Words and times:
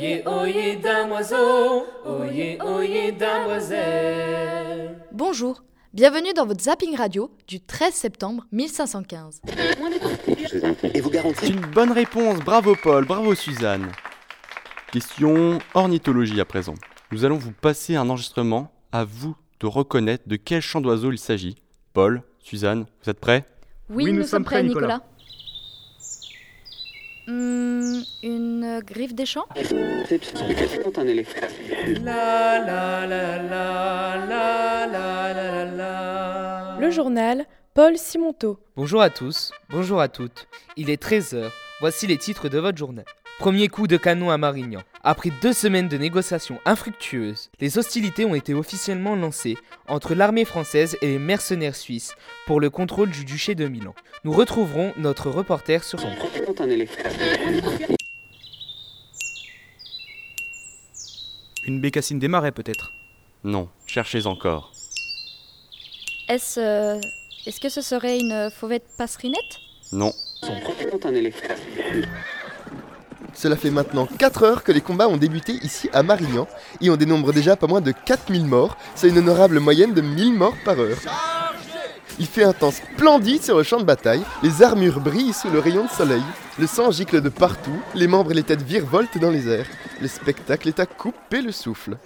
Oyez, 0.00 0.26
oyez, 0.26 0.76
damoiseau, 0.76 1.84
oyez, 2.06 2.58
oyez, 2.62 3.12
damoiselle. 3.12 4.96
Bonjour, 5.12 5.62
bienvenue 5.92 6.32
dans 6.32 6.46
votre 6.46 6.62
zapping 6.62 6.96
radio 6.96 7.30
du 7.46 7.60
13 7.60 7.92
septembre 7.92 8.46
1515. 8.50 9.42
Et 10.94 11.02
vous 11.02 11.10
garantis 11.10 11.52
Une 11.52 11.66
bonne 11.66 11.92
réponse, 11.92 12.38
bravo 12.38 12.74
Paul, 12.82 13.04
bravo 13.04 13.34
Suzanne. 13.34 13.92
Question 14.90 15.58
ornithologie 15.74 16.40
à 16.40 16.46
présent. 16.46 16.76
Nous 17.12 17.26
allons 17.26 17.36
vous 17.36 17.52
passer 17.52 17.94
un 17.94 18.08
enregistrement, 18.08 18.72
à 18.92 19.04
vous 19.04 19.36
de 19.60 19.66
reconnaître 19.66 20.26
de 20.26 20.36
quel 20.36 20.62
chant 20.62 20.80
d'oiseau 20.80 21.12
il 21.12 21.18
s'agit. 21.18 21.56
Paul, 21.92 22.22
Suzanne, 22.38 22.86
vous 23.04 23.10
êtes 23.10 23.20
prêts? 23.20 23.44
Oui, 23.90 24.10
nous, 24.14 24.24
sommes 24.24 24.44
prêts, 24.44 24.62
Nicolas. 24.62 25.02
Hmm, 27.26 28.00
une 28.22 28.49
euh, 28.80 28.84
Griff 28.84 29.14
Deschamps. 29.14 29.46
Le 36.80 36.90
journal 36.90 37.46
Paul 37.74 37.96
Simonto. 37.96 38.58
Bonjour 38.76 39.00
à 39.00 39.10
tous, 39.10 39.52
bonjour 39.68 40.00
à 40.00 40.08
toutes. 40.08 40.48
Il 40.76 40.90
est 40.90 41.00
13h, 41.00 41.50
voici 41.80 42.06
les 42.06 42.18
titres 42.18 42.48
de 42.48 42.58
votre 42.58 42.78
journal. 42.78 43.04
Premier 43.38 43.68
coup 43.68 43.86
de 43.86 43.96
canon 43.96 44.30
à 44.30 44.36
Marignan. 44.36 44.82
Après 45.02 45.30
deux 45.40 45.54
semaines 45.54 45.88
de 45.88 45.96
négociations 45.96 46.58
infructueuses, 46.66 47.50
les 47.58 47.78
hostilités 47.78 48.26
ont 48.26 48.34
été 48.34 48.52
officiellement 48.52 49.16
lancées 49.16 49.56
entre 49.88 50.14
l'armée 50.14 50.44
française 50.44 50.98
et 51.00 51.06
les 51.06 51.18
mercenaires 51.18 51.74
suisses 51.74 52.14
pour 52.46 52.60
le 52.60 52.68
contrôle 52.68 53.08
du 53.08 53.24
duché 53.24 53.54
de 53.54 53.66
Milan. 53.66 53.94
Nous 54.24 54.32
retrouverons 54.32 54.92
notre 54.98 55.30
reporter 55.30 55.84
sur 55.84 56.00
son. 56.00 56.10
Une 61.70 61.78
bécassine 61.78 62.18
des 62.18 62.26
marais 62.26 62.50
peut-être? 62.50 62.92
Non, 63.44 63.68
cherchez 63.86 64.26
encore. 64.26 64.72
Est-ce 66.28 66.58
euh, 66.58 67.00
est-ce 67.46 67.60
que 67.60 67.68
ce 67.68 67.80
serait 67.80 68.18
une 68.18 68.50
fauvette 68.50 68.82
passerinette 68.98 69.38
Non, 69.92 70.12
C'est 70.42 71.06
un 71.06 71.14
éléphant. 71.14 71.46
Cela 73.34 73.54
fait 73.54 73.70
maintenant 73.70 74.06
4 74.06 74.42
heures 74.42 74.64
que 74.64 74.72
les 74.72 74.80
combats 74.80 75.06
ont 75.06 75.16
débuté 75.16 75.52
ici 75.62 75.88
à 75.92 76.02
Marignan 76.02 76.48
et 76.80 76.90
on 76.90 76.96
dénombre 76.96 77.32
déjà 77.32 77.54
pas 77.54 77.68
moins 77.68 77.80
de 77.80 77.92
4000 77.92 78.46
morts, 78.46 78.76
c'est 78.96 79.08
une 79.08 79.18
honorable 79.18 79.60
moyenne 79.60 79.94
de 79.94 80.00
1000 80.00 80.32
morts 80.34 80.56
par 80.64 80.76
heure. 80.80 80.98
Il 82.18 82.26
fait 82.26 82.44
un 82.44 82.52
temps 82.52 82.70
splendide 82.70 83.42
sur 83.42 83.56
le 83.56 83.62
champ 83.62 83.78
de 83.78 83.84
bataille, 83.84 84.22
les 84.42 84.62
armures 84.62 85.00
brillent 85.00 85.32
sous 85.32 85.50
le 85.50 85.58
rayon 85.58 85.84
de 85.84 85.90
soleil, 85.90 86.22
le 86.58 86.66
sang 86.66 86.90
gicle 86.90 87.20
de 87.20 87.28
partout, 87.28 87.80
les 87.94 88.06
membres 88.06 88.32
et 88.32 88.34
les 88.34 88.42
têtes 88.42 88.62
virevoltent 88.62 89.18
dans 89.18 89.30
les 89.30 89.48
airs. 89.48 89.66
Le 90.00 90.08
spectacle 90.08 90.68
est 90.68 90.80
à 90.80 90.86
couper 90.86 91.40
le 91.42 91.52
souffle. 91.52 91.96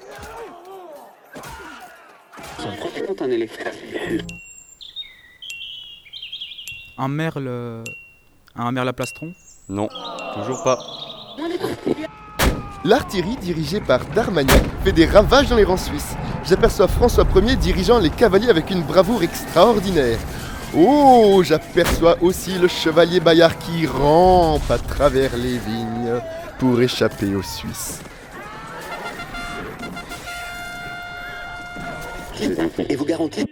Un 6.97 7.09
merle. 7.09 7.85
Un 8.57 8.73
merle 8.73 8.89
à 8.89 8.93
plastron? 8.93 9.33
Non, 9.69 9.89
toujours 10.35 10.63
pas. 10.63 10.79
L'artillerie 12.87 13.37
dirigée 13.37 13.81
par 13.81 14.05
Darmagnac 14.15 14.61
fait 14.85 14.93
des 14.93 15.07
ravages 15.07 15.49
dans 15.49 15.57
les 15.57 15.65
rangs 15.65 15.79
suisses. 15.79 16.15
J'aperçois 16.45 16.87
François 16.87 17.25
Ier 17.35 17.57
dirigeant 17.57 17.99
les 17.99 18.11
cavaliers 18.11 18.51
avec 18.51 18.71
une 18.71 18.83
bravoure 18.83 19.23
extraordinaire. 19.23 20.19
Oh, 20.77 21.43
j'aperçois 21.43 22.19
aussi 22.21 22.59
le 22.59 22.69
chevalier 22.69 23.21
Bayard 23.21 23.57
qui 23.57 23.87
rampe 23.87 24.71
à 24.71 24.77
travers 24.77 25.35
les 25.35 25.57
vignes 25.57 26.21
pour 26.59 26.79
échapper 26.83 27.35
aux 27.35 27.43
Suisses. 27.43 28.03
Et 32.91 32.97
vous 32.97 33.07
garantis 33.07 33.47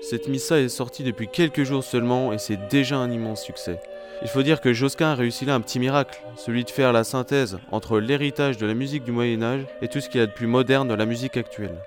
Cette 0.00 0.26
missa 0.28 0.58
est 0.58 0.70
sortie 0.70 1.02
depuis 1.02 1.28
quelques 1.28 1.64
jours 1.64 1.84
seulement 1.84 2.32
et 2.32 2.38
c'est 2.38 2.68
déjà 2.70 2.96
un 2.96 3.10
immense 3.10 3.42
succès. 3.42 3.78
Il 4.22 4.28
faut 4.28 4.42
dire 4.42 4.60
que 4.60 4.72
Josquin 4.72 5.10
a 5.10 5.14
réussi 5.14 5.44
là 5.44 5.54
un 5.54 5.60
petit 5.60 5.78
miracle, 5.78 6.20
celui 6.36 6.64
de 6.64 6.70
faire 6.70 6.92
la 6.92 7.04
synthèse 7.04 7.58
entre 7.70 8.00
l'héritage 8.00 8.58
de 8.58 8.66
la 8.66 8.74
musique 8.74 9.04
du 9.04 9.12
Moyen 9.12 9.42
Âge 9.42 9.66
et 9.80 9.88
tout 9.88 10.00
ce 10.00 10.08
qu'il 10.08 10.20
y 10.20 10.24
a 10.24 10.26
de 10.26 10.32
plus 10.32 10.46
moderne 10.46 10.88
dans 10.88 10.96
la 10.96 11.06
musique 11.06 11.36
actuelle. 11.36 11.78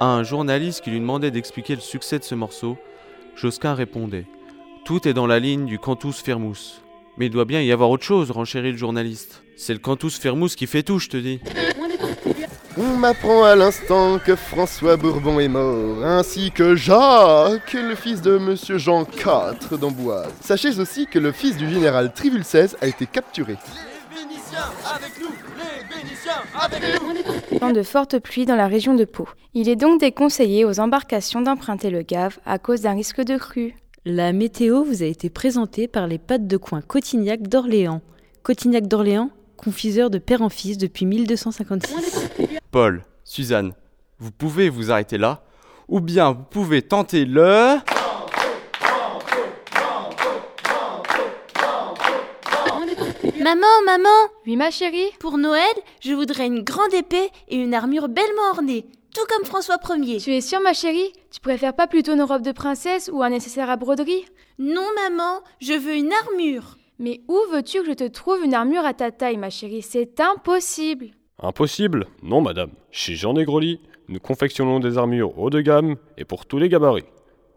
À 0.00 0.06
un 0.06 0.22
journaliste 0.22 0.82
qui 0.82 0.90
lui 0.90 1.00
demandait 1.00 1.30
d'expliquer 1.30 1.74
le 1.74 1.80
succès 1.80 2.18
de 2.18 2.24
ce 2.24 2.34
morceau, 2.34 2.76
Josquin 3.36 3.74
répondait 3.74 4.26
Tout 4.84 5.08
est 5.08 5.14
dans 5.14 5.26
la 5.26 5.38
ligne 5.38 5.66
du 5.66 5.78
cantus 5.78 6.22
firmus. 6.22 6.82
Mais 7.16 7.26
il 7.26 7.30
doit 7.30 7.44
bien 7.44 7.60
y 7.62 7.72
avoir 7.72 7.90
autre 7.90 8.04
chose, 8.04 8.30
renchérit 8.30 8.72
le 8.72 8.78
journaliste. 8.78 9.42
C'est 9.56 9.74
le 9.74 9.78
cantus 9.78 10.18
firmus 10.18 10.56
qui 10.56 10.66
fait 10.66 10.82
tout, 10.82 10.98
je 10.98 11.08
te 11.08 11.16
dis. 11.16 11.40
On 12.78 12.96
m'apprend 12.96 13.44
à 13.44 13.54
l'instant 13.54 14.18
que 14.18 14.34
François 14.34 14.96
Bourbon 14.96 15.38
est 15.40 15.48
mort, 15.48 16.04
ainsi 16.04 16.50
que 16.50 16.74
Jacques, 16.74 17.74
le 17.74 17.94
fils 17.94 18.22
de 18.22 18.38
Monsieur 18.38 18.78
Jean 18.78 19.02
IV 19.02 19.78
d'Amboise. 19.78 20.32
Sachez 20.40 20.78
aussi 20.78 21.06
que 21.06 21.18
le 21.18 21.32
fils 21.32 21.56
du 21.56 21.68
général 21.68 22.12
Trivul 22.14 22.40
XVI 22.40 22.74
a 22.80 22.86
été 22.86 23.06
capturé. 23.06 23.56
Temps 27.58 27.72
de 27.72 27.82
fortes 27.82 28.18
pluies 28.18 28.46
dans 28.46 28.56
la 28.56 28.68
région 28.68 28.94
de 28.94 29.04
Pau. 29.04 29.28
Il 29.52 29.68
est 29.68 29.76
donc 29.76 30.00
déconseillé 30.00 30.64
aux 30.64 30.80
embarcations 30.80 31.42
d'emprunter 31.42 31.90
le 31.90 32.02
Gave 32.02 32.38
à 32.46 32.58
cause 32.58 32.80
d'un 32.80 32.94
risque 32.94 33.20
de 33.20 33.36
crue. 33.36 33.74
La 34.04 34.32
météo 34.32 34.82
vous 34.82 35.02
a 35.02 35.06
été 35.06 35.28
présentée 35.30 35.88
par 35.88 36.06
les 36.06 36.18
pâtes 36.18 36.46
de 36.46 36.56
coin 36.56 36.80
Cotignac 36.80 37.42
d'Orléans. 37.42 38.00
Cotignac 38.42 38.88
d'Orléans, 38.88 39.30
confiseur 39.62 40.10
de 40.10 40.18
père 40.18 40.42
en 40.42 40.48
fils 40.48 40.76
depuis 40.76 41.06
1256. 41.06 42.30
Paul, 42.70 43.02
Suzanne, 43.24 43.74
vous 44.18 44.32
pouvez 44.32 44.68
vous 44.68 44.90
arrêter 44.90 45.18
là, 45.18 45.44
ou 45.88 46.00
bien 46.00 46.32
vous 46.32 46.42
pouvez 46.42 46.82
tenter 46.82 47.24
le... 47.24 47.78
Maman, 53.40 53.66
maman, 53.84 54.08
Oui, 54.46 54.56
ma 54.56 54.70
chérie 54.70 55.10
pour 55.18 55.36
Noël, 55.36 55.62
je 56.00 56.12
voudrais 56.12 56.46
une 56.46 56.62
grande 56.62 56.94
épée 56.94 57.30
et 57.48 57.56
une 57.56 57.74
armure 57.74 58.08
bellement 58.08 58.50
ornée, 58.52 58.86
tout 59.14 59.26
comme 59.28 59.44
François 59.44 59.78
Ier. 59.96 60.18
Tu 60.18 60.32
es 60.32 60.40
sûre, 60.40 60.60
ma 60.60 60.72
chérie? 60.72 61.12
Tu 61.32 61.40
préfères 61.40 61.74
pas 61.74 61.88
plutôt 61.88 62.12
une 62.12 62.22
robe 62.22 62.42
de 62.42 62.52
princesse 62.52 63.10
ou 63.12 63.22
un 63.22 63.30
nécessaire 63.30 63.68
à 63.68 63.76
broderie? 63.76 64.24
Non, 64.58 64.86
maman, 64.94 65.40
je 65.60 65.72
veux 65.72 65.96
une 65.96 66.12
armure. 66.12 66.78
Mais 66.98 67.20
où 67.28 67.36
veux-tu 67.52 67.80
que 67.80 67.86
je 67.86 67.92
te 67.92 68.06
trouve 68.08 68.44
une 68.44 68.54
armure 68.54 68.84
à 68.84 68.94
ta 68.94 69.10
taille, 69.10 69.36
ma 69.36 69.50
chérie? 69.50 69.82
C'est 69.82 70.20
impossible 70.20 71.06
Impossible? 71.40 72.06
Non, 72.22 72.40
madame. 72.40 72.70
Chez 72.90 73.14
Jean 73.14 73.32
Negroli, 73.32 73.80
nous 74.08 74.20
confectionnons 74.20 74.78
des 74.78 74.98
armures 74.98 75.36
haut 75.38 75.50
de 75.50 75.60
gamme 75.60 75.96
et 76.16 76.24
pour 76.24 76.46
tous 76.46 76.58
les 76.58 76.68
gabarits. 76.68 77.06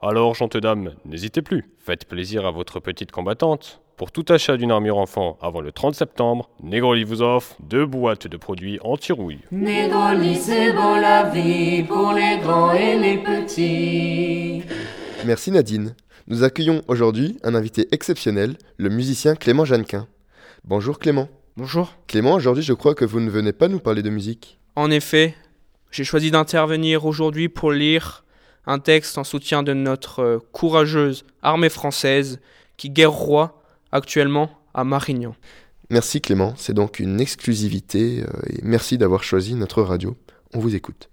Alors, 0.01 0.33
gentes 0.35 0.57
dames, 0.57 0.95
n'hésitez 1.05 1.41
plus. 1.41 1.69
Faites 1.77 2.05
plaisir 2.05 2.45
à 2.45 2.51
votre 2.51 2.79
petite 2.79 3.11
combattante. 3.11 3.81
Pour 3.97 4.11
tout 4.11 4.25
achat 4.29 4.57
d'une 4.57 4.71
armure 4.71 4.97
enfant 4.97 5.37
avant 5.41 5.61
le 5.61 5.71
30 5.71 5.95
septembre, 5.95 6.49
Negroli 6.61 7.03
vous 7.03 7.21
offre 7.21 7.55
deux 7.61 7.85
boîtes 7.85 8.27
de 8.27 8.35
produits 8.37 8.77
anti-rouille. 8.83 9.39
C'est 9.51 10.73
beau 10.73 10.95
la 10.99 11.29
vie 11.29 11.83
pour 11.83 12.11
les 12.11 12.39
grands 12.39 12.73
et 12.73 12.97
les 12.99 13.17
petits. 13.19 14.63
Merci 15.25 15.51
Nadine. 15.51 15.95
Nous 16.27 16.41
accueillons 16.41 16.81
aujourd'hui 16.87 17.37
un 17.43 17.53
invité 17.53 17.87
exceptionnel, 17.91 18.57
le 18.77 18.89
musicien 18.89 19.35
Clément 19.35 19.63
Jeannequin. 19.63 20.07
Bonjour 20.63 20.97
Clément. 20.97 21.29
Bonjour. 21.55 21.93
Clément, 22.07 22.33
aujourd'hui 22.33 22.63
je 22.63 22.73
crois 22.73 22.95
que 22.95 23.05
vous 23.05 23.19
ne 23.19 23.29
venez 23.29 23.53
pas 23.53 23.67
nous 23.67 23.79
parler 23.79 24.01
de 24.01 24.09
musique. 24.09 24.59
En 24.75 24.89
effet, 24.89 25.35
j'ai 25.91 26.03
choisi 26.03 26.31
d'intervenir 26.31 27.05
aujourd'hui 27.05 27.47
pour 27.47 27.71
lire 27.71 28.25
un 28.65 28.79
texte 28.79 29.19
en 29.19 29.23
soutien 29.23 29.61
de 29.61 29.73
notre 29.73 30.19
euh, 30.21 30.39
courageuse 30.51 31.25
armée 31.43 31.69
française 31.69 32.39
qui 32.75 32.89
guerroie 32.89 33.61
actuellement 33.91 34.49
à 34.73 34.83
Marignan. 34.83 35.35
Merci 35.91 36.21
Clément, 36.21 36.55
c'est 36.57 36.73
donc 36.73 36.97
une 36.97 37.21
exclusivité 37.21 38.23
euh, 38.23 38.49
et 38.49 38.61
merci 38.63 38.97
d'avoir 38.97 39.23
choisi 39.23 39.53
notre 39.53 39.83
radio. 39.83 40.17
On 40.55 40.59
vous 40.59 40.73
écoute. 40.73 41.11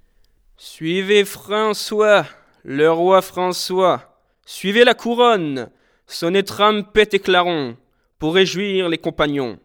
Suivez 0.56 1.26
François, 1.26 2.24
le 2.64 2.90
roi 2.90 3.20
François. 3.20 4.11
Suivez 4.46 4.84
la 4.84 4.94
couronne. 4.94 5.70
Sonnez 6.06 6.42
trompette 6.42 7.14
et 7.14 7.18
claron 7.20 7.76
pour 8.18 8.34
réjouir 8.34 8.88
les 8.88 8.98
compagnons. 8.98 9.58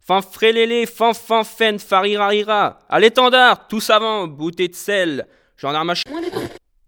Fanfrélélé, 0.00 0.86
fanfan, 0.86 1.44
fen, 1.44 1.78
farirarira. 1.78 2.78
À 2.88 3.00
l'étendard, 3.00 3.68
tous 3.68 3.88
avant, 3.90 4.26
bouteille 4.26 4.68
de 4.68 4.74
sel. 4.74 5.26
Gendarme 5.56 5.90
à 5.90 5.94
ch- 5.94 6.04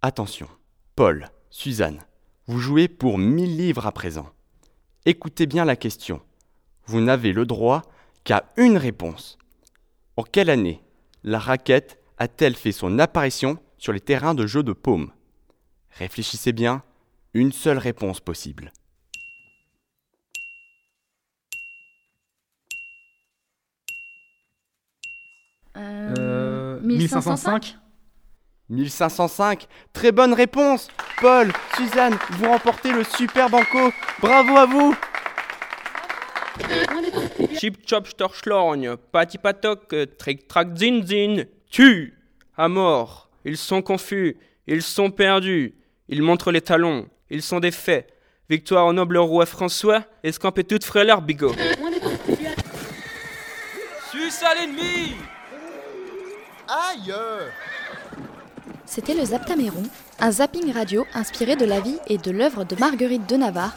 Attention, 0.02 0.48
Paul, 0.96 1.31
Suzanne, 1.50 2.02
vous 2.46 2.58
jouez 2.58 2.88
pour 2.88 3.16
1000 3.19 3.56
livres 3.56 3.87
à 3.87 3.93
présent. 3.93 4.28
Écoutez 5.06 5.46
bien 5.46 5.64
la 5.64 5.76
question. 5.76 6.20
Vous 6.87 7.00
n'avez 7.00 7.32
le 7.32 7.46
droit 7.46 7.82
qu'à 8.25 8.44
une 8.56 8.76
réponse. 8.76 9.38
En 10.16 10.22
quelle 10.25 10.50
année 10.50 10.82
la 11.25 11.38
raquette 11.38 11.98
a-t-elle 12.19 12.54
fait 12.56 12.72
son 12.72 12.98
apparition 12.98 13.58
sur 13.78 13.93
les 13.93 14.00
terrains 14.00 14.34
de 14.34 14.46
jeu 14.46 14.62
de 14.62 14.72
paume? 14.72 15.10
Réfléchissez 15.98 16.52
bien, 16.52 16.82
une 17.37 17.53
seule 17.53 17.79
réponse 17.79 18.19
possible. 18.19 18.73
Euh, 25.77 26.81
1505 26.81 27.77
1505 28.71 29.69
Très 29.93 30.12
bonne 30.12 30.33
réponse. 30.33 30.88
Paul, 31.21 31.53
Suzanne, 31.77 32.17
vous 32.31 32.49
remportez 32.49 32.91
le 32.91 33.05
super 33.05 33.50
banco. 33.50 33.93
Bravo 34.21 34.56
à 34.56 34.65
vous. 34.67 34.97
Chip 37.59 37.87
chop 37.87 38.09
storchlorgne, 38.09 38.97
pati 38.97 39.37
patok, 39.37 39.94
trick 40.17 40.49
track 40.49 40.75
zin 40.75 41.03
zin, 41.05 41.44
tu 41.69 42.15
À 42.56 42.69
mort. 42.69 43.29
Ils 43.44 43.59
sont 43.59 43.82
confus, 43.82 44.39
ils 44.67 44.82
sont 44.82 45.11
perdus, 45.11 45.75
ils 46.09 46.23
montrent 46.23 46.50
les 46.50 46.62
talons, 46.62 47.09
ils 47.31 47.43
sont 47.43 47.61
des 47.61 47.70
faits. 47.70 48.12
Victoire 48.49 48.87
au 48.87 48.93
noble 48.93 49.19
roi 49.19 49.44
François, 49.46 50.05
escampez 50.23 50.64
toute 50.64 50.84
frêleur 50.84 51.20
bigot. 51.20 51.52
Suce 54.11 54.43
à 54.43 54.55
l'ennemi 54.55 55.17
Aïe 56.69 57.12
C'était 58.84 59.14
le 59.14 59.25
Zaptaméron, 59.25 59.82
un 60.20 60.31
zapping 60.31 60.73
radio 60.73 61.05
inspiré 61.14 61.56
de 61.56 61.64
la 61.64 61.81
vie 61.81 61.99
et 62.06 62.19
de 62.19 62.31
l'œuvre 62.31 62.64
de 62.64 62.76
Marguerite 62.76 63.29
de 63.29 63.37
Navarre, 63.37 63.75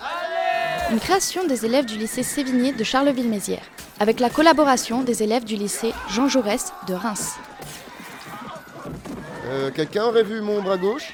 une 0.91 0.99
création 0.99 1.45
des 1.45 1.65
élèves 1.65 1.85
du 1.85 1.97
lycée 1.97 2.23
Sévigné 2.23 2.71
de 2.71 2.83
Charleville-Mézières, 2.83 3.65
avec 3.99 4.19
la 4.19 4.29
collaboration 4.29 5.01
des 5.03 5.23
élèves 5.23 5.45
du 5.45 5.55
lycée 5.55 5.93
Jean 6.09 6.27
Jaurès 6.27 6.73
de 6.87 6.93
Reims. 6.93 7.35
Euh, 9.45 9.71
Quelqu'un 9.71 10.05
aurait 10.05 10.23
vu 10.23 10.41
mon 10.41 10.61
bras 10.61 10.77
gauche? 10.77 11.13